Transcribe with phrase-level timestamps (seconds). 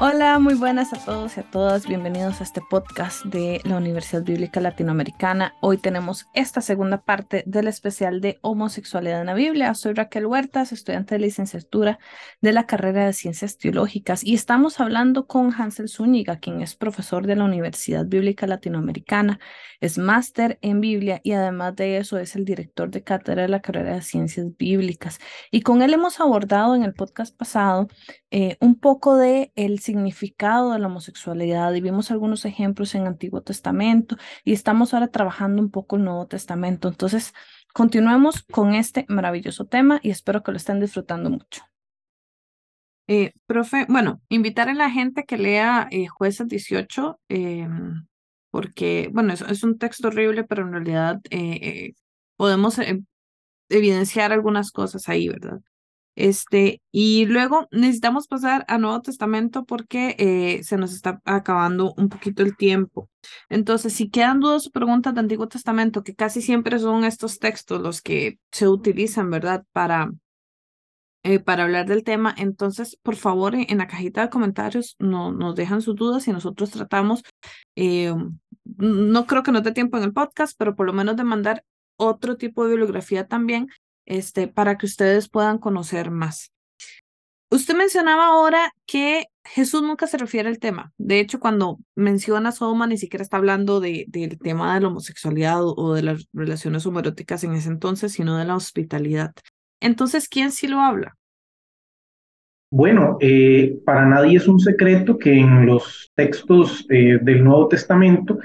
[0.00, 1.88] Hola, muy buenas a todos y a todas.
[1.88, 5.56] Bienvenidos a este podcast de la Universidad Bíblica Latinoamericana.
[5.60, 9.74] Hoy tenemos esta segunda parte del especial de homosexualidad en la Biblia.
[9.74, 11.98] Soy Raquel Huertas, estudiante de licenciatura
[12.40, 17.26] de la carrera de Ciencias Teológicas y estamos hablando con Hansel Zúñiga, quien es profesor
[17.26, 19.40] de la Universidad Bíblica Latinoamericana,
[19.80, 23.62] es máster en Biblia y además de eso es el director de cátedra de la
[23.62, 25.18] carrera de Ciencias Bíblicas.
[25.50, 27.88] Y con él hemos abordado en el podcast pasado
[28.30, 33.40] eh, un poco de el significado de la homosexualidad y vimos algunos ejemplos en Antiguo
[33.42, 36.88] Testamento y estamos ahora trabajando un poco el Nuevo Testamento.
[36.88, 37.32] Entonces,
[37.72, 41.62] continuemos con este maravilloso tema y espero que lo estén disfrutando mucho.
[43.06, 48.06] Eh, profe, bueno, invitar a la gente que lea eh, Jueces 18, em,
[48.50, 51.20] porque, bueno, es, es, un texto horrible, pero en realidad
[52.36, 52.78] podemos
[53.70, 55.60] evidenciar algunas cosas ahí, ¿verdad?
[56.18, 62.08] Este, y luego necesitamos pasar a Nuevo Testamento porque eh, se nos está acabando un
[62.08, 63.08] poquito el tiempo.
[63.48, 67.80] Entonces, si quedan dudas o preguntas de Antiguo Testamento, que casi siempre son estos textos
[67.80, 69.64] los que se utilizan, ¿verdad?
[69.70, 70.10] Para,
[71.22, 75.54] eh, para hablar del tema, entonces, por favor, en, la cajita de comentarios no, nos
[75.54, 77.22] dejan sus dudas y nosotros tratamos,
[77.76, 78.12] eh,
[78.64, 81.64] no creo que no dé tiempo en el podcast, pero por lo menos de mandar
[81.96, 83.68] otro tipo de bibliografía también
[84.08, 86.52] este, para que ustedes puedan conocer más.
[87.50, 90.92] Usted mencionaba ahora que Jesús nunca se refiere al tema.
[90.98, 95.60] De hecho, cuando menciona Sodoma, ni siquiera está hablando de, del tema de la homosexualidad
[95.62, 99.32] o de las relaciones homoeróticas en ese entonces, sino de la hospitalidad.
[99.80, 101.16] Entonces, ¿quién sí lo habla?
[102.70, 108.38] Bueno, eh, para nadie es un secreto que en los textos eh, del Nuevo Testamento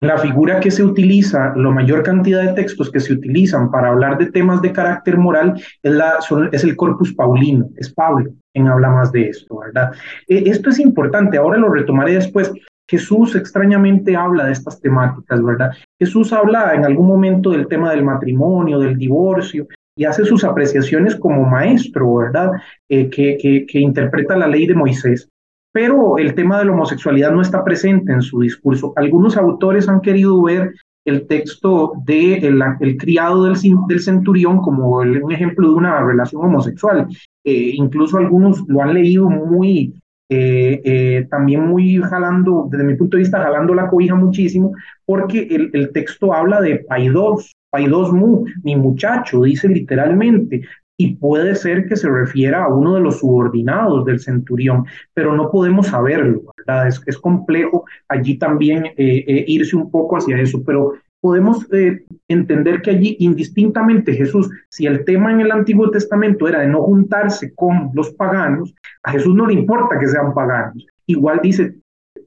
[0.00, 4.16] la figura que se utiliza, la mayor cantidad de textos que se utilizan para hablar
[4.16, 6.18] de temas de carácter moral es, la,
[6.52, 9.92] es el corpus paulino, es Pablo quien habla más de esto, ¿verdad?
[10.26, 12.52] E, esto es importante, ahora lo retomaré después.
[12.90, 15.72] Jesús extrañamente habla de estas temáticas, ¿verdad?
[15.98, 21.14] Jesús habla en algún momento del tema del matrimonio, del divorcio, y hace sus apreciaciones
[21.16, 22.52] como maestro, ¿verdad?
[22.88, 25.28] Eh, que, que, que interpreta la ley de Moisés
[25.72, 28.92] pero el tema de la homosexualidad no está presente en su discurso.
[28.96, 30.72] Algunos autores han querido ver
[31.08, 33.56] el texto de el, criado del,
[34.00, 37.08] centurión como un ejemplo de una relación homosexual.
[37.44, 39.94] Eh, incluso algunos lo han leído muy,
[40.28, 44.72] eh, eh, también muy jalando, desde mi punto de vista, jalando la cobija muchísimo,
[45.06, 50.62] porque el, el texto habla de paidos, paidos mu, mi muchacho, dice literalmente,
[51.00, 55.50] y puede ser que se refiera a uno de los subordinados del centurión, pero no
[55.50, 56.88] podemos saberlo, ¿verdad?
[56.88, 62.04] Es, es complejo allí también eh, eh, irse un poco hacia eso, pero podemos eh,
[62.26, 66.82] entender que allí indistintamente Jesús, si el tema en el Antiguo Testamento era de no
[66.82, 70.84] juntarse con los paganos, a Jesús no le importa que sean paganos.
[71.06, 71.76] Igual dice,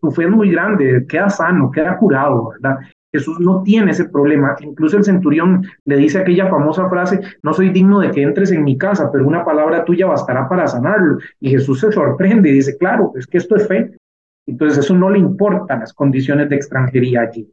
[0.02, 2.78] tu fe es muy grande, queda sano, queda curado, ¿verdad?
[3.12, 4.56] Jesús no tiene ese problema.
[4.62, 8.64] Incluso el centurión le dice aquella famosa frase, no soy digno de que entres en
[8.64, 11.18] mi casa, pero una palabra tuya bastará para sanarlo.
[11.40, 13.92] Y Jesús se sorprende y dice, claro, es que esto es fe.
[14.48, 17.52] Entonces eso no le importa las condiciones de extranjería allí.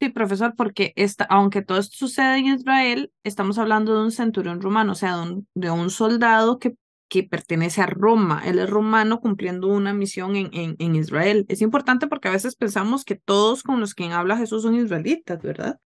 [0.00, 4.60] Sí, profesor, porque esta, aunque todo esto sucede en Israel, estamos hablando de un centurión
[4.60, 6.74] romano, o sea, de un, de un soldado que
[7.08, 8.42] que pertenece a Roma.
[8.44, 11.46] Él es romano cumpliendo una misión en, en, Israel.
[11.48, 15.40] Es importante porque a veces pensamos que todos con los que habla Jesús son israelitas,
[15.42, 15.78] ¿verdad?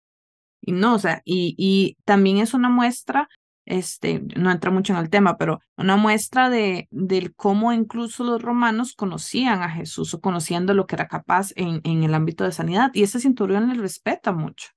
[0.61, 3.29] Y no, o sea, y, y también es una muestra,
[3.67, 8.41] este, no entra mucho en el tema, pero una muestra de del cómo incluso los
[8.41, 12.53] romanos conocían a Jesús o conociendo lo que era capaz en, en el ámbito de
[12.53, 12.91] sanidad.
[12.95, 14.71] Y ese cinturón le respeta mucho,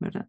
[0.00, 0.28] ¿verdad?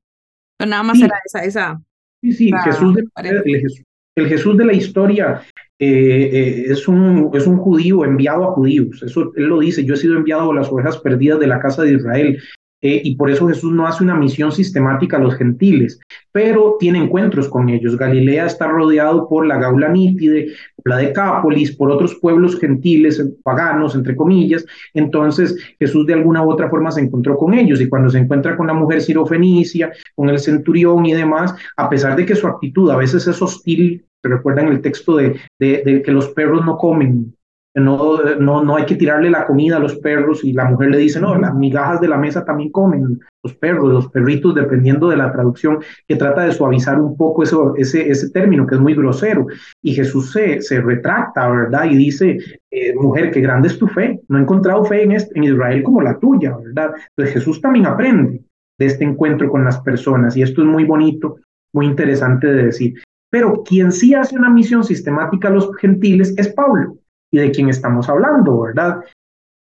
[0.58, 1.82] Pero nada más era esa, esa.
[2.22, 3.84] Sí, sí, Jesús, Jesús,
[4.18, 5.42] el Jesús de la historia
[5.80, 9.02] eh, eh, es, un, es un judío enviado a judíos.
[9.04, 11.84] Eso él lo dice, yo he sido enviado a las ovejas perdidas de la casa
[11.84, 12.42] de Israel.
[12.82, 16.00] Eh, y por eso Jesús no hace una misión sistemática a los gentiles,
[16.32, 17.98] pero tiene encuentros con ellos.
[17.98, 20.54] Galilea está rodeado por la Gaula Nítide,
[20.86, 24.64] la Decápolis, por otros pueblos gentiles, paganos, entre comillas.
[24.94, 28.56] Entonces Jesús de alguna u otra forma se encontró con ellos y cuando se encuentra
[28.56, 32.92] con la mujer sirofenicia, con el centurión y demás, a pesar de que su actitud
[32.92, 37.34] a veces es hostil, recuerdan el texto de que los perros no comen
[37.80, 40.98] no, no, no hay que tirarle la comida a los perros y la mujer le
[40.98, 45.18] dice, no, las migajas de la mesa también comen los perros, los perritos, dependiendo de
[45.18, 48.96] la traducción, que trata de suavizar un poco eso, ese, ese término que es muy
[48.96, 49.48] grosero.
[49.82, 51.86] Y Jesús se, se retracta, ¿verdad?
[51.86, 52.38] Y dice,
[52.72, 54.22] eh, mujer, qué grande es tu fe.
[54.28, 56.92] No he encontrado fe en, este, en Israel como la tuya, ¿verdad?
[57.10, 58.42] Entonces Jesús también aprende
[58.80, 61.38] de este encuentro con las personas y esto es muy bonito,
[61.74, 62.96] muy interesante de decir.
[63.30, 66.98] Pero quien sí hace una misión sistemática a los gentiles es Pablo.
[67.32, 69.04] Y de quién estamos hablando, ¿verdad?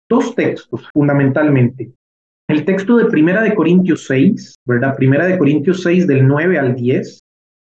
[0.08, 1.92] Dos textos, fundamentalmente.
[2.48, 4.96] El texto de Primera de Corintios 6, ¿verdad?
[4.96, 7.20] Primera de Corintios 6 del 9 al 10,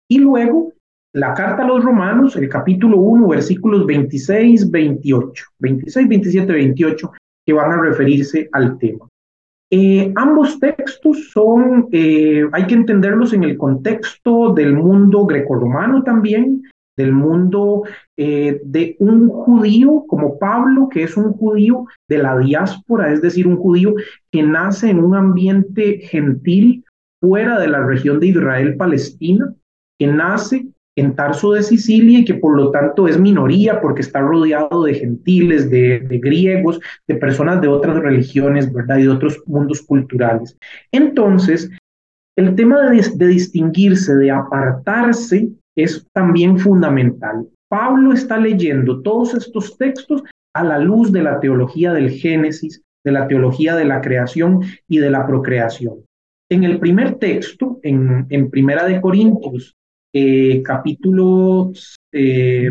[0.09, 0.73] y luego
[1.13, 7.11] la carta a los romanos, el capítulo 1, versículos 26, 28, 26, 27, 28,
[7.45, 9.07] que van a referirse al tema.
[9.73, 16.63] Eh, ambos textos son, eh, hay que entenderlos en el contexto del mundo grecorromano también,
[17.01, 17.83] del mundo
[18.17, 23.47] eh, de un judío como Pablo, que es un judío de la diáspora, es decir,
[23.47, 23.95] un judío
[24.31, 26.83] que nace en un ambiente gentil
[27.19, 29.53] fuera de la región de Israel-Palestina,
[29.99, 30.67] que nace
[30.97, 34.95] en Tarso de Sicilia y que por lo tanto es minoría porque está rodeado de
[34.95, 38.97] gentiles, de, griegos, de personas de otras religiones, ¿verdad?
[38.97, 40.57] Y de otros mundos culturales.
[40.91, 41.69] Entonces,
[42.35, 47.47] el tema de, de distinguirse, de apartarse, es también fundamental.
[47.69, 50.23] Pablo está leyendo todos estos textos
[50.53, 54.99] a la luz de la teología del Génesis, de la teología de la creación y
[54.99, 56.03] de la procreación.
[56.49, 59.73] En el primer texto, en, en Primera de Corintios,
[60.13, 62.69] eh, capítulo 6, eh,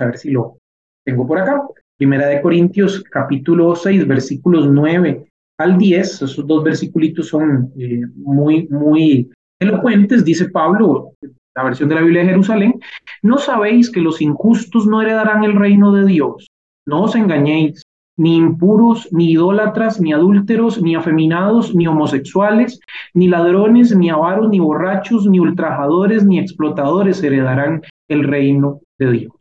[0.00, 0.56] a ver si lo
[1.04, 1.62] tengo por acá,
[1.98, 5.26] Primera de Corintios, capítulo 6, versículos 9
[5.58, 9.30] al 10, esos dos versículos son eh, muy, muy
[9.62, 11.12] elocuentes, dice Pablo,
[11.54, 12.80] la versión de la Biblia de Jerusalén,
[13.22, 16.48] no sabéis que los injustos no heredarán el reino de Dios,
[16.86, 17.82] no os engañéis,
[18.16, 22.78] ni impuros, ni idólatras, ni adúlteros, ni afeminados, ni homosexuales,
[23.14, 29.32] ni ladrones, ni avaros, ni borrachos, ni ultrajadores, ni explotadores heredarán el reino de Dios.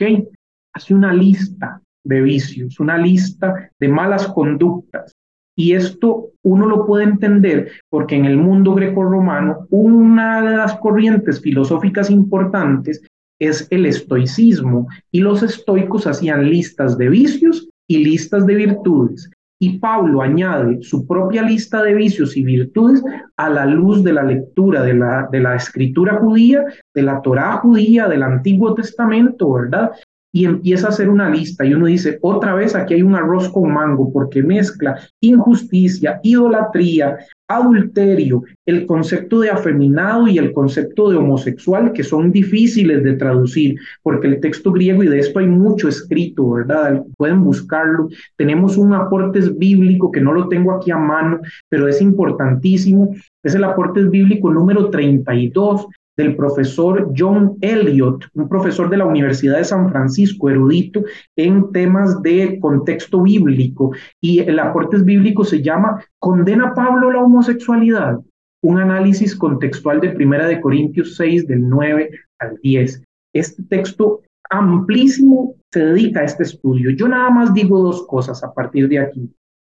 [0.00, 0.28] ¿Ok?
[0.74, 5.11] Hace una lista de vicios, una lista de malas conductas.
[5.56, 11.40] Y esto uno lo puede entender porque en el mundo grecorromano una de las corrientes
[11.40, 13.02] filosóficas importantes
[13.38, 19.30] es el estoicismo y los estoicos hacían listas de vicios y listas de virtudes.
[19.60, 23.02] Y Pablo añade su propia lista de vicios y virtudes
[23.36, 26.64] a la luz de la lectura de la, de la escritura judía,
[26.94, 29.92] de la Torá judía, del Antiguo Testamento, ¿verdad?
[30.32, 33.50] Y empieza a hacer una lista y uno dice, otra vez aquí hay un arroz
[33.50, 37.18] con mango porque mezcla injusticia, idolatría,
[37.48, 43.76] adulterio, el concepto de afeminado y el concepto de homosexual que son difíciles de traducir
[44.02, 47.04] porque el texto griego y de esto hay mucho escrito, ¿verdad?
[47.18, 48.08] Pueden buscarlo.
[48.36, 53.14] Tenemos un aporte bíblico que no lo tengo aquí a mano, pero es importantísimo.
[53.42, 55.86] Es el aporte bíblico número 32
[56.16, 61.02] del profesor John Elliott, un profesor de la Universidad de San Francisco, erudito
[61.36, 63.92] en temas de contexto bíblico.
[64.20, 68.20] Y el aporte bíblico se llama ¿Condena Pablo la homosexualidad?
[68.62, 73.02] Un análisis contextual de Primera de Corintios 6, del 9 al 10.
[73.34, 74.20] Este texto
[74.50, 76.90] amplísimo se dedica a este estudio.
[76.90, 79.34] Yo nada más digo dos cosas a partir de aquí.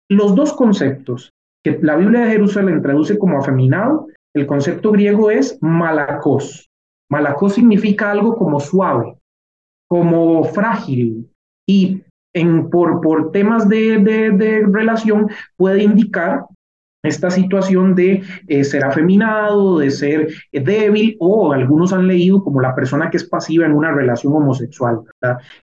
[0.08, 1.30] Los dos conceptos
[1.62, 6.70] que la Biblia de Jerusalén traduce como afeminado el concepto griego es malakos.
[7.10, 9.18] Malakos significa algo como suave,
[9.88, 11.30] como frágil
[11.68, 12.02] y
[12.34, 16.46] en, por, temas de, relación puede indicar
[17.04, 22.60] esta situación de eh, ser afeminado, de ser eh, débil, o algunos han leído como
[22.60, 25.00] la persona que es pasiva en una relación homosexual.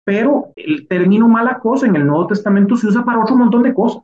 [0.06, 4.04] Pero el término malakos en el Nuevo Testamento se usa para otro montón de cosas,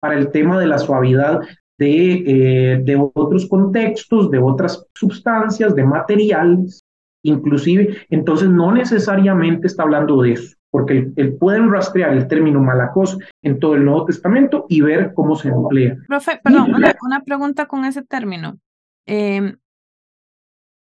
[0.00, 1.40] para el tema de la suavidad
[1.78, 6.84] de, eh, de otros contextos, de otras sustancias, de materiales,
[7.22, 13.18] inclusive, entonces no necesariamente está hablando de eso, porque el, pueden rastrear el término malacos
[13.42, 15.96] en todo el Nuevo Testamento y ver cómo se emplea.
[16.06, 18.58] Profe, perdón, una, pregunta con ese término.
[19.06, 19.56] Em,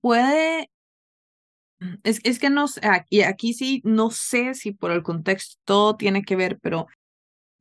[0.01, 0.69] puede,
[2.03, 5.95] es, es que no sé, aquí, aquí sí no sé si por el contexto todo
[5.95, 6.87] tiene que ver, pero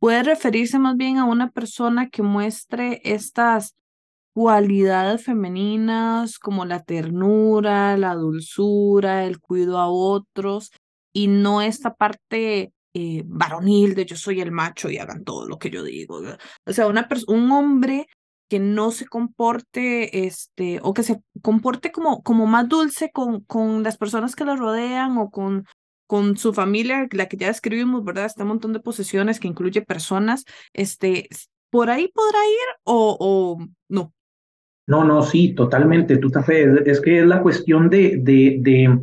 [0.00, 3.76] puede referirse más bien a una persona que muestre estas
[4.34, 10.70] cualidades femeninas como la ternura, la dulzura, el cuidado a otros
[11.12, 15.58] y no esta parte eh, varonil de yo soy el macho y hagan todo lo
[15.58, 16.22] que yo digo.
[16.66, 18.06] O sea, una un hombre
[18.48, 23.84] que no se comporte, este, o que se comporte como, como más dulce con, con
[23.84, 25.66] las personas que lo rodean o con
[26.10, 28.24] con su familia, la que ya escribimos, ¿verdad?
[28.24, 31.28] Está un montón de posesiones que incluye personas, este,
[31.70, 34.12] ¿por ahí podrá ir o, o no?
[34.88, 38.98] No, no, sí, totalmente, tú fe, es que es la cuestión de, de, de,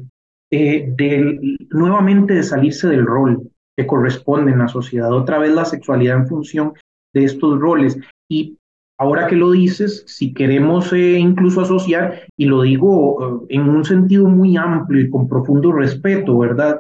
[0.52, 5.64] eh, de, nuevamente de salirse del rol que corresponde en la sociedad, otra vez la
[5.64, 6.74] sexualidad en función
[7.14, 7.98] de estos roles.
[8.30, 8.58] Y
[8.98, 13.86] ahora que lo dices, si queremos eh, incluso asociar, y lo digo eh, en un
[13.86, 16.78] sentido muy amplio y con profundo respeto, ¿verdad?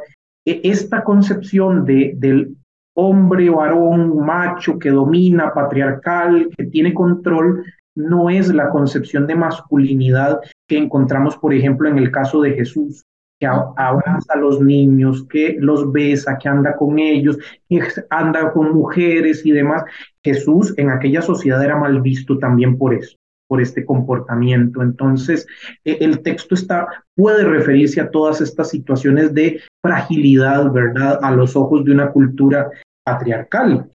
[0.47, 2.55] E, esta concepción de, del
[2.95, 10.39] hombre varón macho que domina, patriarcal, que tiene control, no es la concepción de masculinidad
[10.67, 13.03] que encontramos, por ejemplo, en el caso de Jesús,
[13.39, 17.37] que abraza a los niños, que los besa, que anda con ellos,
[17.67, 19.83] que anda con mujeres y demás.
[20.23, 24.81] Jesús en aquella sociedad era mal visto también por eso por este comportamiento.
[24.81, 25.47] Entonces,
[25.85, 31.19] e, el texto está, puede referirse a todas estas situaciones de fragilidad, ¿verdad?
[31.21, 32.69] A los ojos de una cultura
[33.05, 33.89] patriarcal.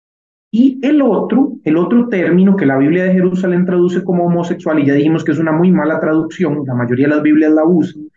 [0.50, 4.86] Y el otro, el otro término que la Biblia de Jerusalén traduce como homosexual, y
[4.86, 8.08] ya dijimos que es una muy mala traducción, la mayoría de las Biblias la usan,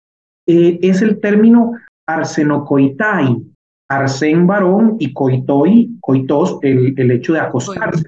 [0.48, 1.74] eh, es el término
[2.08, 3.38] arsenocoitai,
[3.90, 8.06] arsen varón y coitoi, coitos, el, el hecho de acostarse.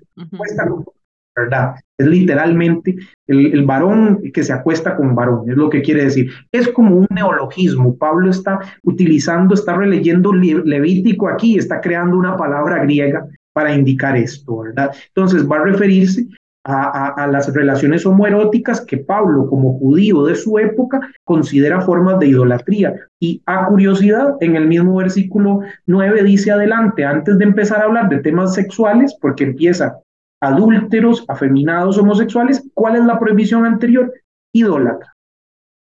[1.35, 1.75] ¿Verdad?
[1.97, 2.95] Es literalmente
[3.27, 6.31] el, varón que se acuesta con varón, es lo que quiere decir.
[6.51, 7.97] Es como un neologismo.
[7.97, 14.59] Pablo está utilizando, está releyendo Levítico aquí, está creando una palabra griega para indicar esto,
[14.59, 14.91] ¿verdad?
[15.09, 16.27] Entonces va a referirse
[16.65, 22.95] a, las relaciones homoeróticas que Pablo, como judío de su época, considera formas de idolatría.
[23.19, 28.09] Y a curiosidad, en el mismo versículo 9 dice adelante, antes de empezar a hablar
[28.09, 29.99] de temas sexuales, porque empieza
[30.43, 34.13] adúlteros, afeminados, homosexuales, ¿cuál es la prohibición anterior?
[34.53, 35.13] Idólatra,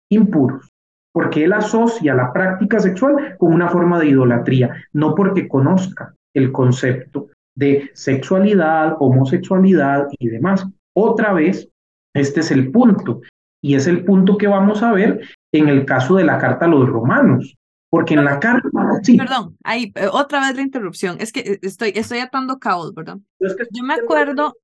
[0.10, 0.70] impuros,
[1.14, 6.52] porque él asocia la práctica sexual con una forma de idolatría, no porque conozca el
[6.52, 10.66] concepto de sexualidad, homosexualidad y demás.
[10.96, 11.68] Otra vez,
[12.14, 13.22] este es el punto,
[13.64, 15.22] y es el punto que vamos a ver
[15.54, 17.56] en el caso de la carta a los romanos.
[17.90, 18.70] Porque en la carta.
[19.04, 19.18] Sí.
[19.18, 21.18] Perdón, ahí, eh, otra vez la interrupción.
[21.20, 23.26] Es que eh, estoy, estoy atando cabos, perdón.
[23.40, 24.56] Yo me acuerdo.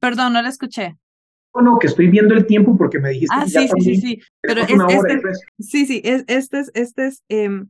[0.00, 0.96] Perdón, no la escuché.
[1.54, 3.34] No, no, que estoy viendo el tiempo porque me dijiste.
[3.36, 4.20] Ah, que sí, sí, sí, sí.
[4.40, 5.22] Pero es, este,
[5.58, 7.68] sí, sí, es, este es, este es, em,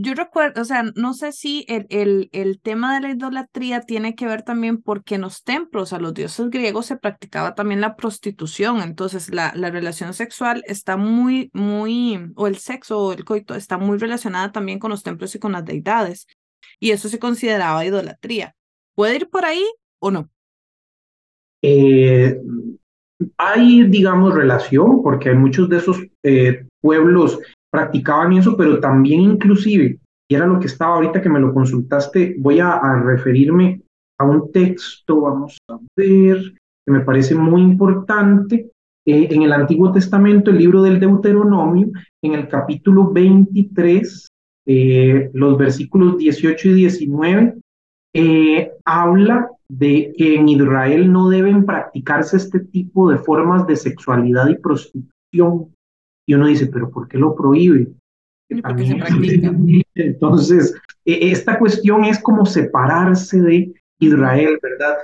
[0.00, 4.14] yo recuerdo, o sea, no sé si el, el, el, tema de la idolatría tiene
[4.14, 7.96] que ver también porque en los templos a los dioses griegos se practicaba también la
[7.96, 13.56] prostitución, entonces la, la relación sexual está muy, muy, o el sexo o el coito
[13.56, 16.28] está muy relacionada también con los templos y con las deidades,
[16.78, 18.54] y eso se consideraba idolatría.
[18.94, 19.64] ¿Puede ir por ahí
[19.98, 20.30] o no?
[21.60, 22.40] Eh,
[23.36, 27.40] hay, digamos, relación, porque hay muchos de esos eh, pueblos
[27.70, 29.98] practicaban eso, pero también inclusive,
[30.30, 33.82] y era lo que estaba ahorita que me lo consultaste, voy a, referirme
[34.18, 36.54] a un texto, vamos a ver,
[36.86, 38.70] que me parece muy importante,
[39.06, 41.90] eh, en el Antiguo Testamento, el libro del Deuteronomio,
[42.22, 44.26] en el capítulo 23,
[44.66, 47.54] eh, los versículos 18 y 19,
[48.14, 54.48] eh, habla de que en Israel no deben practicarse este tipo de formas de sexualidad
[54.48, 55.72] y prostitución.
[56.28, 57.88] Y uno dice, pero ¿por qué lo prohíbe?
[59.94, 60.74] Entonces,
[61.06, 64.98] e, esta cuestión es como separarse de Israel, ¿verdad?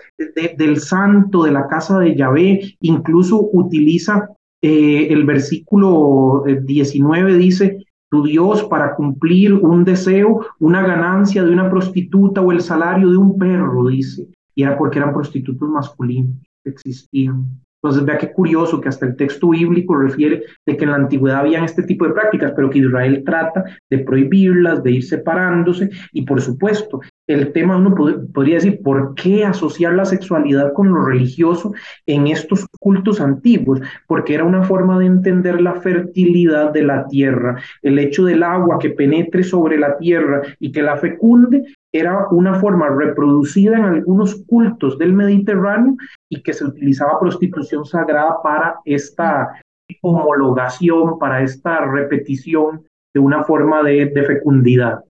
[0.58, 4.28] del santo, de la casa de Yahvé, incluso utiliza
[4.62, 11.50] eh, el versículo 19, eh, dice, tu Dios para cumplir un deseo, una ganancia de
[11.50, 14.28] una prostituta o el salario de un perro, dice.
[14.54, 17.63] Y era porque eran prostitutos masculinos que existían.
[17.84, 21.40] Entonces vea qué curioso que hasta el texto bíblico refiere de que en la antigüedad
[21.40, 26.22] habían este tipo de prácticas, pero que Israel trata de prohibirlas, de ir separándose y
[26.22, 27.94] por supuesto el tema uno
[28.32, 31.72] podría decir, ¿por qué asociar la sexualidad con lo religioso
[32.06, 33.80] en estos cultos antiguos?
[34.06, 38.78] Porque era una forma de entender la fertilidad de la tierra, el hecho del agua
[38.78, 41.64] que penetre sobre la tierra y que la fecunde
[41.94, 45.96] era una forma reproducida en algunos cultos del Mediterráneo
[46.28, 49.62] y que se utilizaba prostitución sagrada para esta
[50.02, 52.84] homologación, para esta repetición
[53.14, 55.04] de una forma de, fecundidad.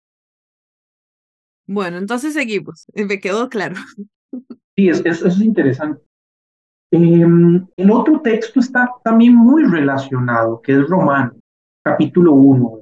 [1.68, 2.86] Bueno, entonces seguimos.
[2.94, 3.76] Eh, me quedó claro.
[4.76, 6.02] Sí, eso es interesante.
[6.90, 11.36] Em, el otro texto está también muy relacionado, que es Romanos,
[11.84, 12.80] capítulo 1.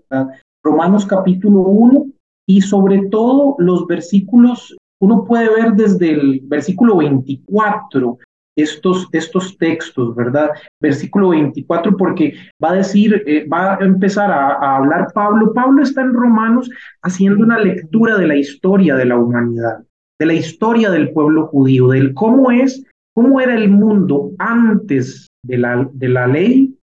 [0.65, 2.07] Romanos capítulo 1
[2.51, 8.19] y sobre todo los versículos, uno puede ver desde el versículo 24
[8.57, 10.51] estos, estos textos, ¿verdad?
[10.83, 15.55] Versículo 24, porque va a decir, eh, va a empezar a, a, hablar Pablo.
[15.55, 16.69] Pablo está en Romanos
[17.03, 19.85] haciendo una lectura de la historia de la humanidad,
[20.19, 25.59] de la historia del pueblo judío, del cómo es, cómo era el mundo antes de
[25.59, 26.75] la, de la ley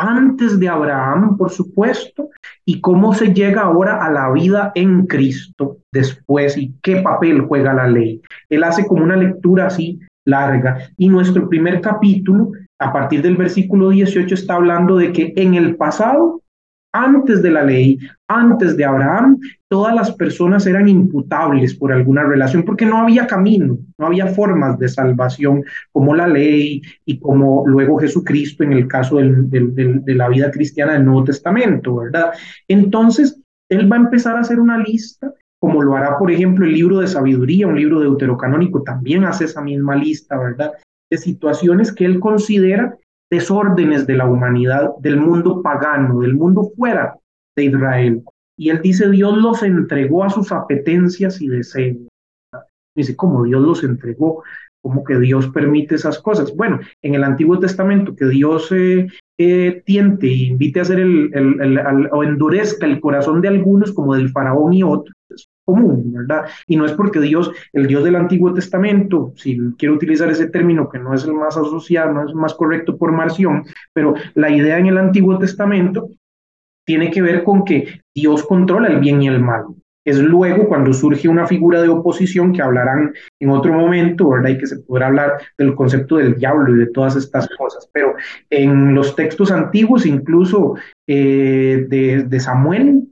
[0.00, 2.30] antes de Abraham, por supuesto,
[2.64, 7.74] y cómo se llega ahora a la vida en Cristo después y qué papel juega
[7.74, 8.22] la ley.
[8.48, 10.78] Él hace como una lectura así larga.
[10.96, 15.76] Y nuestro primer capítulo, a partir del versículo 18, está hablando de que en el
[15.76, 16.40] pasado
[16.92, 22.64] Antes de la ley, antes de Abraham, todas las personas eran imputables por alguna relación
[22.64, 27.98] porque no había camino, no había formas de salvación como la ley y como luego
[27.98, 32.32] Jesucristo en el caso de la vida cristiana del Nuevo Testamento, ¿verdad?
[32.66, 36.72] Entonces, él va a empezar a hacer una lista como lo hará, por ejemplo, el
[36.72, 40.72] libro de sabiduría, un libro deuterocanónico, también hace esa misma lista, ¿verdad?
[41.10, 42.96] De situaciones que él considera
[43.30, 47.16] desórdenes de la humanidad, del mundo pagano, del mundo fuera
[47.56, 48.22] de Israel.
[48.58, 51.96] Y él dice, Dios los entregó a sus apetencias y deseos.
[52.94, 54.42] Dice, ¿cómo Dios los entregó?
[54.82, 56.54] ¿Cómo que Dios permite esas cosas?
[56.56, 59.06] Bueno, en el Antiguo Testamento, que Dios eh,
[59.38, 64.30] eh, tiente e invite a hacer el, o endurezca el corazón de algunos, como del
[64.30, 65.14] faraón y otros,
[65.64, 66.46] común, ¿verdad?
[66.66, 70.88] Y no es porque Dios, el Dios del Antiguo Testamento, si quiero utilizar ese término
[70.88, 74.78] que no es el más asociado, no es más correcto por Marción, pero la idea
[74.78, 76.08] en el Antiguo Testamento
[76.86, 79.66] tiene que ver con que Dios controla el bien y el mal.
[80.04, 84.50] Es luego cuando surge una figura de oposición que hablarán en otro momento, ¿verdad?
[84.50, 87.88] Y que se podrá hablar del concepto del diablo y de todas estas cosas.
[87.92, 88.14] Pero
[88.48, 90.74] en los textos antiguos, incluso
[91.06, 93.10] eh, de, de Samuel,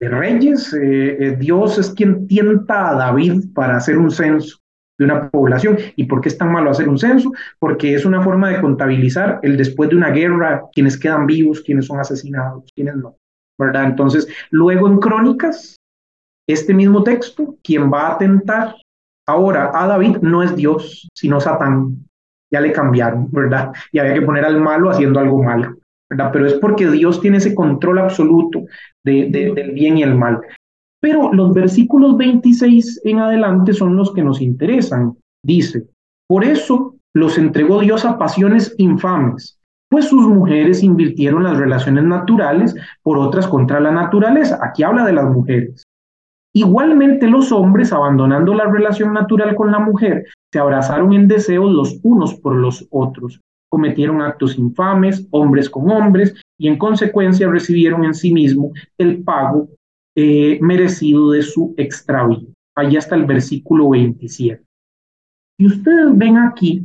[0.00, 4.58] de reyes, eh, eh, Dios es quien tienta a David para hacer un censo
[4.98, 5.76] de una población.
[5.96, 7.30] ¿Y por qué es tan malo hacer un censo?
[7.58, 11.86] Porque es una forma de contabilizar el después de una guerra, quienes quedan vivos, quienes
[11.86, 13.16] son asesinados, quienes no.
[13.58, 13.84] ¿Verdad?
[13.84, 15.76] Entonces, luego en Crónicas,
[16.48, 18.74] este mismo texto, quien va a tentar
[19.28, 22.06] ahora a David no es Dios, sino Satán.
[22.50, 23.72] Ya le cambiaron, ¿verdad?
[23.92, 25.76] Y había que poner al malo haciendo algo malo.
[26.10, 28.64] Pero es porque Dios tiene ese control absoluto
[29.04, 30.40] del bien y el mal.
[31.00, 35.16] Pero los versículos 26 en adelante son los que nos interesan.
[35.42, 35.86] Dice,
[36.28, 42.74] por eso los entregó Dios a pasiones infames, pues sus mujeres invirtieron las relaciones naturales
[43.02, 44.58] por otras contra la naturaleza.
[44.62, 45.84] Aquí habla de las mujeres.
[46.52, 51.98] Igualmente los hombres, abandonando la relación natural con la mujer, se abrazaron en deseos los
[52.02, 58.14] unos por los otros, cometieron actos infames, hombres con hombres, y en consecuencia recibieron en
[58.14, 59.68] sí mismo el pago
[60.16, 62.48] eh, merecido de su extravío.
[62.76, 64.62] Allá está el versículo 27.
[65.58, 66.84] Y ustedes ven aquí,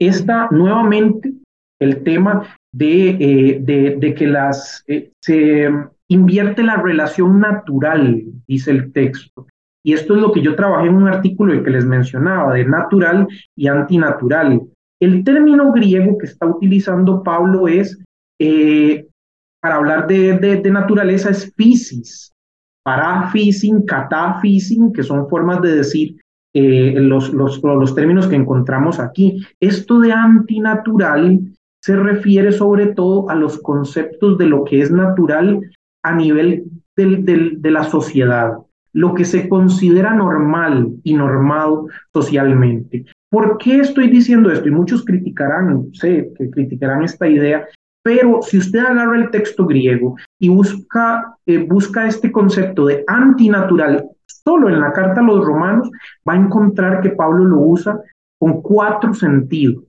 [0.00, 1.32] está nuevamente
[1.80, 5.68] el tema de, eh, de, que las, eh, se
[6.08, 9.46] invierte la relación natural, dice el texto.
[9.84, 13.26] Y esto es lo que yo trabajé en un artículo que les mencionaba, de natural
[13.56, 14.62] y antinatural.
[15.02, 17.98] El término griego que está utilizando Pablo es,
[18.38, 19.08] eh,
[19.60, 22.32] para hablar de, naturaleza, es physis,
[22.84, 26.20] parafisin, catafisin, que son formas de decir
[26.54, 27.32] eh, los,
[27.96, 29.44] términos que encontramos aquí.
[29.58, 31.40] Esto de antinatural
[31.82, 35.68] se refiere sobre todo a los conceptos de lo que es natural
[36.04, 36.62] a nivel
[36.94, 38.52] de la sociedad,
[38.92, 43.04] lo que se considera normal y normado socialmente.
[43.32, 44.68] ¿Por qué estoy diciendo esto?
[44.68, 47.66] Y muchos criticarán, sé que criticarán esta idea,
[48.04, 54.04] pero si usted agarra el texto griego y busca, eh, busca este concepto de antinatural
[54.26, 55.90] solo en la carta a los romanos,
[56.28, 57.98] va a encontrar que Pablo lo usa
[58.38, 59.82] con cuatro sentidos.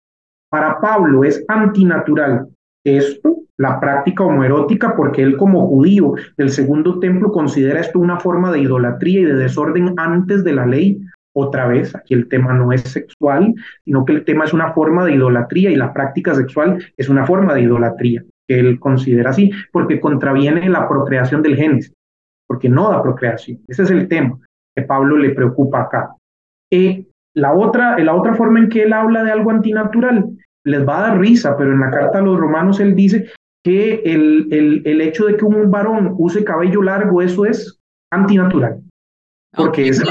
[0.50, 2.48] Para Pablo es antinatural
[2.86, 8.54] esto, la práctica homoerótica, porque él como judío del segundo templo considera esto una forma
[8.54, 11.02] de idolatría y de desorden antes de la ley,
[11.34, 15.06] otra vez, aquí el tema no es sexual, sino que el tema es una forma
[15.06, 19.52] de idolatría y la práctica sexual es una forma de idolatría, que él considera así,
[19.72, 21.93] porque contraviene la procreación del Génesis,
[22.48, 23.60] porque no da procreación.
[23.67, 24.39] Ese es el tema
[24.76, 26.15] que Pablo le preocupa acá.
[26.72, 30.30] Eh, la, otra, la otra forma en que él habla de algo antinatural
[30.65, 33.28] les va a dar risa, pero en la carta a los romanos él dice
[33.63, 37.80] que el, el, el hecho de que un varón use cabello largo, eso es
[38.12, 38.82] antinatural.
[39.56, 40.04] Porque es,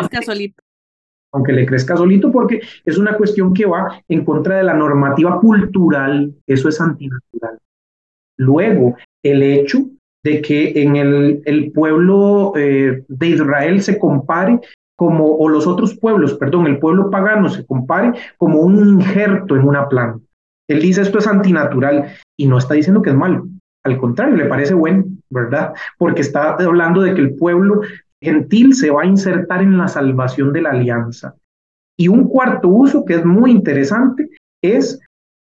[1.33, 5.41] aunque le crezca solito, porque es una cuestión que va en contra de la normativa
[5.41, 7.59] cultural, eso es antinatural.
[8.39, 9.87] Luego, el hecho
[10.25, 14.61] de que en el, el pueblo eh, de Israel se compare
[14.97, 19.67] como, o los otros pueblos, perdón, el pueblo pagano se compare como un injerto en
[19.67, 20.25] una planta.
[20.69, 23.47] Él dice esto es antinatural y no está diciendo que es malo.
[23.85, 25.75] Al contrario, le parece bueno, ¿verdad?
[25.99, 27.81] Porque está hablando de que el pueblo
[28.23, 31.35] gentil se va a insertar en la salvación de la alianza.
[31.99, 34.31] Y un cuarto uso que es muy interesante
[34.63, 35.01] es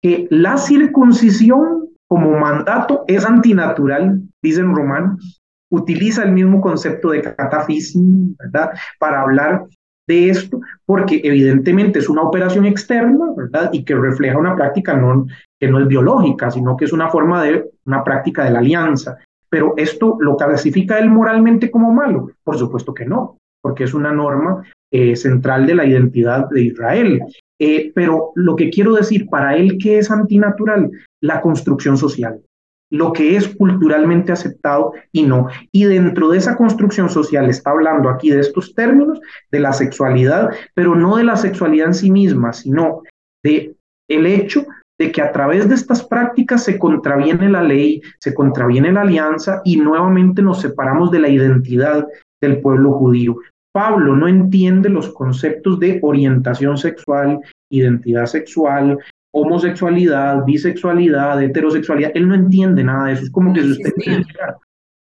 [0.03, 5.41] que la circuncisión como mandato es antinatural, dicen romanos.
[5.71, 8.71] Utiliza el mismo concepto de catafismo, ¿verdad?
[8.99, 9.65] Para hablar
[10.07, 13.71] de esto, porque evidentemente es una operación externa, ¿verdad?
[13.73, 15.27] Y que refleja una práctica no,
[15.59, 19.17] que no es biológica, sino que es una forma de una práctica de la alianza.
[19.55, 22.33] Pero esto lo clasifica él moralmente como malo.
[22.43, 27.23] Por supuesto que no, porque es una norma eh, central de la identidad de Israel.
[27.61, 30.91] Eh, pero lo que quiero decir, para él, ¿qué es antinatural?
[31.21, 32.41] La construcción social
[32.91, 35.49] lo que es culturalmente aceptado y no.
[35.73, 40.51] Y dentro de esa construcción social está hablando aquí de estos términos, de la sexualidad,
[40.75, 43.03] pero no de la sexualidad en sí misma, sino
[43.43, 43.75] de
[44.09, 44.65] el hecho
[44.99, 49.61] de que a través de estas prácticas se contraviene la ley, se contraviene la alianza
[49.65, 52.07] y nuevamente nos separamos de la identidad
[52.41, 53.37] del pueblo judío.
[53.73, 58.99] Pablo no entiende los conceptos de orientación sexual, identidad sexual,
[59.33, 63.25] homosexualidad, bisexualidad, heterosexualidad, él no entiende nada de eso.
[63.25, 64.57] Es como que si usted le dijera,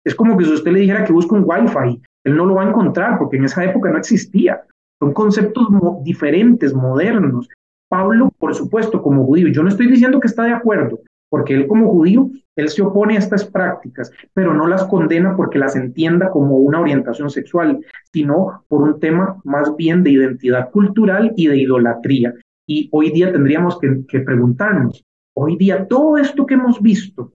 [0.05, 2.63] es como que si usted le dijera que busque un wifi, él no lo va
[2.63, 4.61] a encontrar porque en esa época no existía.
[5.01, 5.67] Son conceptos
[6.03, 7.49] diferentes, modernos.
[7.91, 11.67] Pablo, por supuesto, como judío, yo no estoy diciendo que está de acuerdo, porque él
[11.67, 16.29] como judío, él se opone a estas prácticas, pero no las condena porque las entienda
[16.31, 21.57] como una orientación sexual, sino por un tema más bien de identidad cultural y de
[21.57, 22.33] idolatría.
[22.65, 25.03] Y hoy día tendríamos que, preguntarnos,
[25.35, 27.33] hoy día todo esto que hemos visto,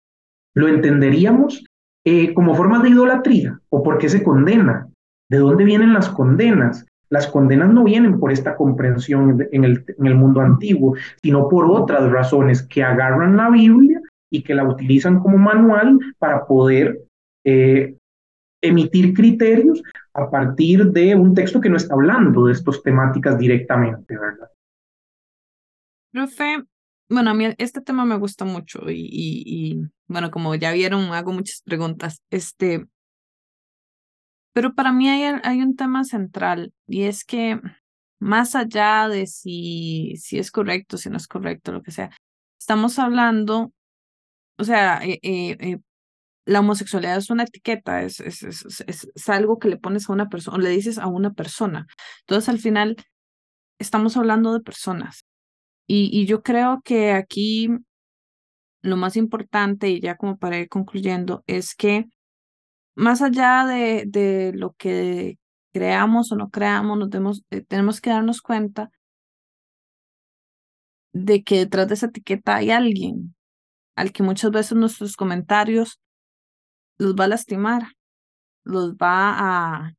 [0.53, 1.65] ¿lo entenderíamos
[2.05, 4.87] eh, como forma de idolatría o por qué se condena?
[5.29, 6.85] ¿De dónde vienen las condenas?
[7.09, 12.63] Las condenas no vienen por esta comprensión en el, mundo antiguo, sino por otras razones
[12.63, 16.99] que agarran la Biblia y que la utilizan como manual para poder
[17.43, 17.95] eh,
[18.61, 24.17] emitir criterios a partir de un texto que no está hablando de estas temáticas directamente,
[24.17, 24.49] ¿verdad?
[26.11, 26.63] Profe,
[27.09, 31.33] bueno, a mí este tema me gusta mucho y, y, bueno, como ya vieron, hago
[31.33, 32.21] muchas preguntas.
[32.31, 32.87] Este,
[34.55, 37.59] pero para mí hay, hay un tema central y es que
[38.19, 42.09] más allá de si, si es correcto, si no es correcto, lo que sea,
[42.57, 43.73] estamos hablando,
[44.57, 45.79] o sea, eh, eh, eh,
[46.45, 48.79] la homosexualidad es una etiqueta, es, es, es,
[49.13, 51.85] es, algo que le pones a una persona, o le dices a una persona.
[52.21, 52.95] Entonces, al final,
[53.77, 55.25] estamos hablando de personas.
[55.85, 57.69] Y, yo creo que aquí
[58.81, 62.05] lo más importante, y ya como para ir concluyendo, es que
[62.95, 65.37] más allá de, de lo que
[65.75, 68.91] creamos o no creamos, nos eh, tenemos que darnos cuenta
[71.11, 73.35] de que detrás de esa etiqueta hay alguien
[73.97, 75.99] al que muchas veces nuestros comentarios
[76.97, 77.91] los va a lastimar,
[78.63, 79.93] los va a,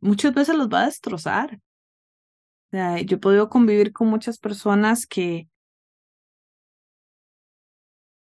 [0.00, 1.60] muchas veces los va a destrozar.
[2.72, 5.49] Yo he podido convivir con muchas personas que,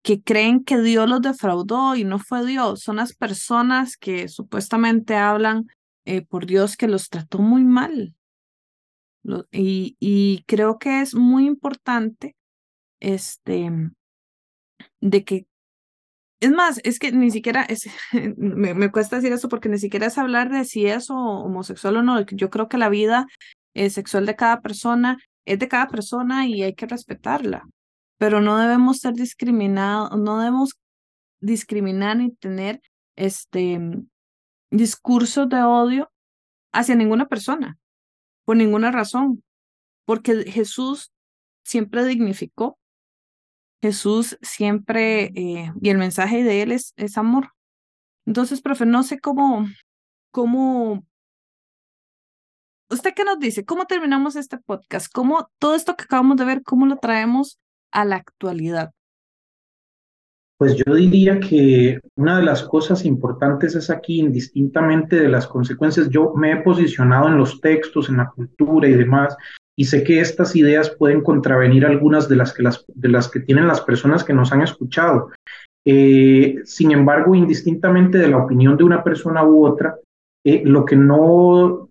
[0.03, 2.81] que creen que Dios los defraudó y no fue Dios.
[2.81, 5.67] Son las personas que supuestamente hablan
[6.05, 8.15] eh, por Dios que los trató muy mal.
[9.53, 12.37] y, y creo que es muy importante
[13.01, 13.71] este,
[15.01, 15.47] de que
[16.41, 17.89] es más, es que ni siquiera es,
[18.37, 22.03] me, me, cuesta decir eso porque ni siquiera es hablar de si es homosexual o
[22.03, 22.21] no.
[22.23, 23.27] Yo creo que la vida
[23.75, 27.67] eh, sexual de cada persona es de cada persona y hay que respetarla,
[28.21, 30.79] pero no debemos ser discriminados, no debemos
[31.41, 32.83] discriminar ni tener
[33.17, 33.81] este
[34.71, 36.13] discursos de odio
[36.71, 37.79] hacia ninguna persona,
[38.45, 39.43] por ninguna razón,
[40.05, 41.11] porque Jesús
[41.65, 42.79] siempre dignificó,
[43.81, 47.55] Jesús siempre, eh, y el mensaje de él es, es amor.
[48.27, 49.67] Entonces, profe, no sé cómo,
[50.31, 51.07] cómo
[52.91, 53.65] ¿Usted qué nos dice?
[53.65, 55.11] ¿Cómo terminamos este podcast?
[55.11, 57.59] ¿Cómo todo esto que acabamos de ver, cómo lo traemos
[57.93, 58.91] a la actualidad?
[60.59, 66.11] Pues yo diría que una de las cosas importantes es aquí, indistintamente de las consecuencias,
[66.11, 69.37] yo me he posicionado en los textos, en la cultura y demás,
[69.75, 73.41] y sé que estas ideas pueden contravenir algunas de las que, las, de las que
[73.41, 75.31] tienen las personas que nos han escuchado.
[75.87, 79.97] Eh, sin embargo, indistintamente de la opinión de una persona u otra,
[80.45, 81.89] eh, lo que no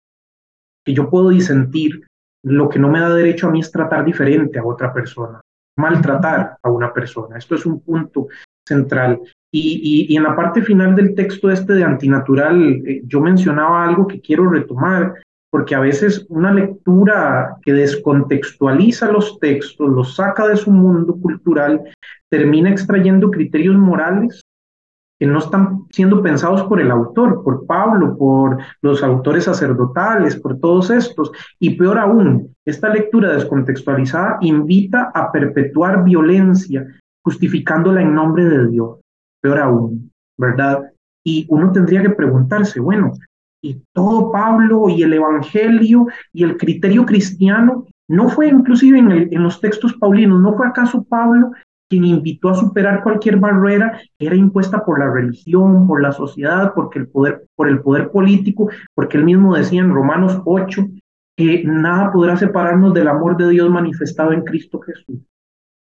[0.85, 2.07] que yo puedo disentir,
[2.43, 5.41] lo que no me da derecho a mí es tratar diferente a otra persona,
[5.79, 7.37] maltratar a una persona.
[7.37, 8.27] Esto es un punto
[8.67, 9.19] central.
[9.51, 14.05] Y, y, en la parte final del texto este de antinatural, eh, yo mencionaba algo
[14.05, 15.15] que quiero retomar,
[15.49, 21.81] porque a veces una lectura que descontextualiza los textos, los saca de su mundo cultural,
[22.29, 24.41] termina extrayendo criterios morales
[25.19, 30.57] que no están siendo pensados por el autor, por Pablo, por los autores sacerdotales, por
[30.59, 31.31] todos estos.
[31.59, 36.87] Y peor aún, esta lectura descontextualizada invita a perpetuar violencia,
[37.21, 38.99] justificándola en nombre de Dios.
[39.41, 40.89] Peor aún, ¿verdad?
[41.25, 43.11] Y uno tendría que preguntarse, bueno,
[43.61, 49.43] ¿y todo Pablo y el Evangelio y el criterio cristiano no fue inclusive en, en
[49.43, 51.51] los textos paulinos, no fue acaso Pablo
[51.89, 56.73] quien invitó a superar cualquier barrera que era impuesta por la religión, por la sociedad,
[56.75, 60.87] porque el poder, por el poder político, porque él mismo decía en Romanos 8
[61.35, 65.19] que nada podrá separarnos del amor de Dios manifestado en Cristo Jesús.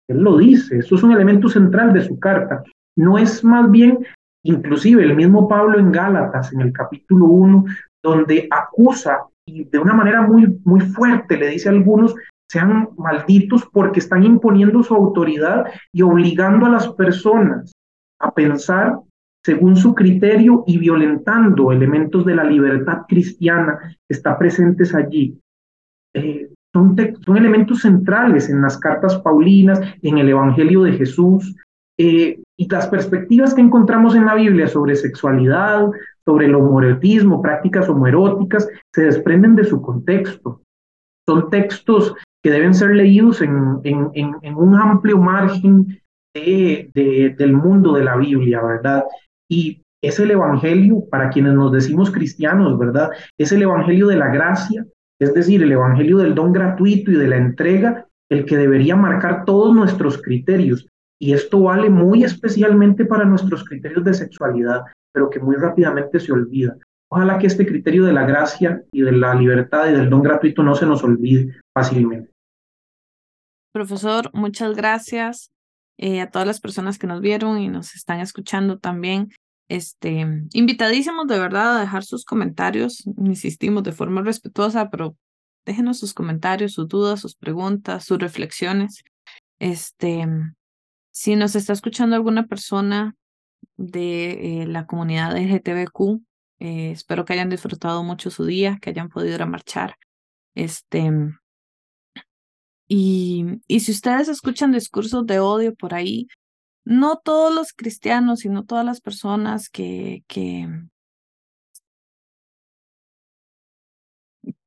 [0.08, 2.64] Él lo dice, eso es un elemento central de su carta.
[2.96, 4.06] No es más bien,
[4.44, 7.66] inclusive el mismo Pablo en Gálatas, en el capítulo 1,
[8.02, 12.16] donde acusa y de una manera muy, muy fuerte le dice a algunos,
[12.50, 17.72] sean malditos porque están imponiendo su autoridad y obligando a las personas
[18.20, 19.00] a pensar
[19.44, 25.40] según su criterio y violentando elementos de la libertad cristiana que está presentes allí.
[26.14, 26.96] Eh, son,
[27.38, 31.56] elementos centrales en las cartas paulinas, en el Evangelio de Jesús,
[31.98, 35.88] eh, y las perspectivas que encontramos en la Biblia sobre sexualidad,
[36.26, 40.62] sobre el homoerotismo, prácticas homoeróticas, se desprenden de su contexto.
[41.26, 46.02] Son textos que deben ser leídos en, en, en, un amplio margen
[46.34, 49.04] de, de, del mundo de la Biblia, ¿verdad?
[49.50, 53.10] Y es el Evangelio, para quienes nos decimos cristianos, ¿verdad?
[53.38, 54.86] Es el Evangelio de la gracia,
[55.20, 59.46] es decir, el Evangelio del don gratuito y de la entrega, el que debería marcar
[59.46, 60.88] todos nuestros criterios.
[61.20, 64.84] Y esto vale muy especialmente para nuestros criterios de sexualidad
[65.18, 66.78] pero que muy rápidamente se olvida.
[67.10, 70.64] Ojalá que este criterio de la gracia y de la libertad y del don gratuito
[70.64, 72.32] no se nos olvide fácilmente.
[73.72, 75.52] Profesor, muchas gracias
[75.98, 79.30] eh, a todas las personas que nos vieron y nos están escuchando también.
[79.70, 85.16] Este, invitadísimos de verdad a dejar sus comentarios, insistimos de forma respetuosa, pero
[85.66, 89.04] déjenos sus comentarios, sus dudas, sus preguntas, sus reflexiones.
[89.60, 90.26] Este,
[91.12, 93.16] si nos está escuchando alguna persona
[93.78, 96.22] de eh, la comunidad LGTBQ.
[96.60, 99.96] Eh, espero que hayan disfrutado mucho su día, que hayan podido ir a marchar.
[100.56, 101.12] Este,
[102.88, 106.28] y, y si ustedes escuchan discursos de odio por ahí,
[106.86, 110.68] no todos los cristianos y no todas las personas que, que,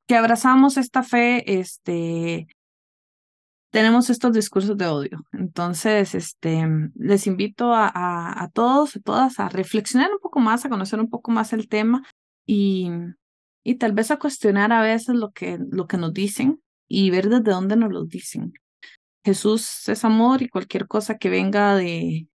[0.07, 2.47] que abrazamos esta fe, este,
[3.71, 5.25] tenemos estos discursos de odio.
[5.33, 7.91] Entonces, este, les invito a,
[8.43, 11.69] a, todos, a todas, a reflexionar un poco más, a conocer un poco más el
[11.69, 12.03] tema
[12.47, 12.91] y,
[13.65, 17.29] y tal vez a cuestionar a veces lo que, lo que nos dicen y ver
[17.29, 18.53] desde dónde nos lo dicen.
[19.25, 22.27] Jesús es amor y cualquier cosa que venga de,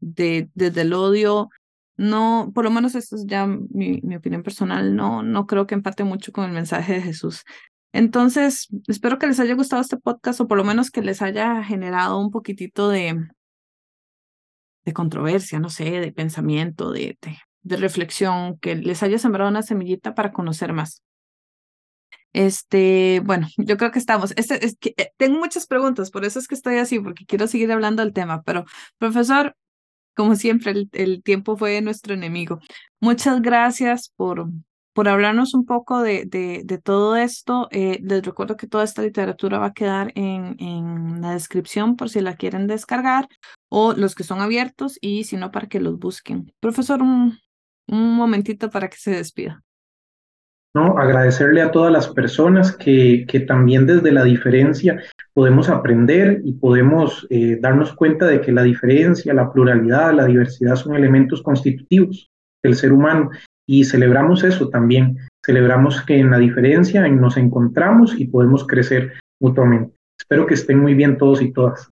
[0.00, 1.48] de, desde el odio,
[1.96, 5.74] no, por lo menos esto es ya mi, mi opinión personal, no, no creo que
[5.74, 7.44] empate mucho con el mensaje de Jesús.
[7.92, 11.62] Entonces, espero que les haya gustado este podcast o por lo menos que les haya
[11.62, 13.28] generado un poquitito de,
[14.84, 17.18] de controversia, no sé, de pensamiento, de,
[17.62, 21.02] de, reflexión, que les haya sembrado una semillita para conocer más.
[22.32, 24.32] Este, bueno, yo creo que estamos.
[24.36, 27.46] Este, es que, eh, tengo muchas preguntas, por eso es que estoy así, porque quiero
[27.46, 28.42] seguir hablando del tema.
[28.42, 28.64] Pero,
[28.96, 29.54] profesor,
[30.14, 32.58] como siempre, el, el tiempo fue nuestro enemigo.
[33.00, 34.48] Muchas gracias por,
[34.92, 37.68] por hablarnos un poco de, de, todo esto.
[37.70, 42.08] Eh, les recuerdo que toda esta literatura va a quedar en, en la descripción por
[42.08, 43.28] si la quieren descargar
[43.68, 46.52] o los que son abiertos y si no para que los busquen.
[46.60, 47.38] Profesor, un,
[47.88, 49.62] un momentito para que se despida.
[50.74, 55.02] No, agradecerle a todas las personas que, que también desde la diferencia
[55.34, 60.76] podemos aprender y podemos eh, darnos cuenta de que la diferencia, la pluralidad, la diversidad
[60.76, 62.30] son elementos constitutivos
[62.62, 63.30] del ser humano
[63.72, 65.16] y celebramos eso también.
[65.42, 69.96] Celebramos que en la diferencia nos encontramos y podemos crecer mutuamente.
[70.20, 71.88] Espero que estén muy bien todos y todas.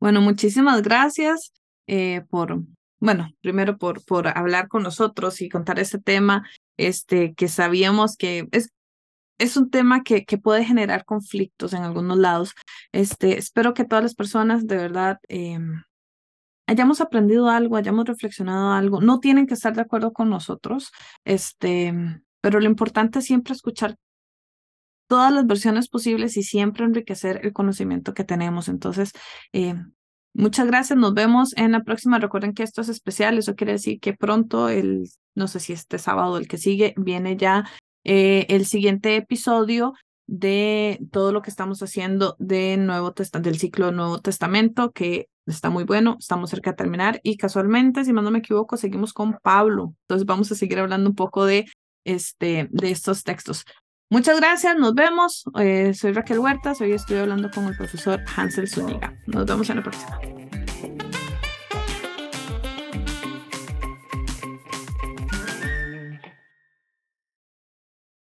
[0.00, 1.52] Bueno, muchísimas gracias
[1.88, 2.60] eh, por,
[3.00, 8.46] bueno, primero por, por hablar con nosotros y contar este tema, este, que sabíamos que
[8.52, 8.70] es,
[9.40, 12.54] es un tema que, que puede generar conflictos en algunos lados.
[12.92, 15.58] Este, espero que todas las personas de verdad eh,
[16.70, 19.00] hayamos aprendido algo, hayamos reflexionado algo.
[19.00, 20.92] No tienen que estar de acuerdo con nosotros,
[21.24, 21.92] este,
[22.40, 23.96] pero lo importante es siempre escuchar
[25.08, 28.68] todas las versiones posibles y siempre enriquecer el conocimiento que tenemos.
[28.68, 29.10] Entonces,
[29.52, 29.74] eh,
[30.32, 30.96] muchas gracias.
[30.96, 32.20] Nos vemos en la próxima.
[32.20, 33.36] Recuerden que esto es especial.
[33.36, 37.36] Eso quiere decir que pronto, el, no sé si este sábado el que sigue, viene
[37.36, 37.68] ya
[38.04, 39.94] eh, el siguiente episodio
[40.28, 45.84] de todo lo que estamos haciendo de Nuevo del ciclo Nuevo Testamento, que está muy
[45.84, 49.94] bueno, estamos cerca de terminar y casualmente, si más no me equivoco, seguimos con Pablo.
[50.02, 51.66] Entonces vamos a seguir hablando un poco de,
[52.04, 53.64] este, de estos textos.
[54.10, 55.44] Muchas gracias, nos vemos.
[55.60, 59.16] Eh, soy Raquel Huertas, hoy estoy hablando con el profesor Hansel Zúñiga.
[59.26, 60.39] Nos vemos en la próxima.